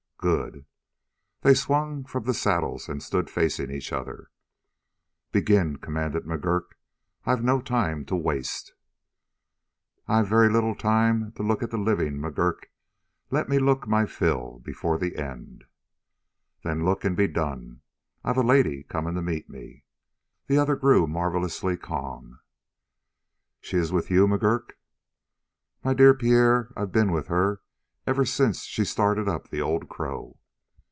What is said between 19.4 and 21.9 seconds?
me." The other grew marvelously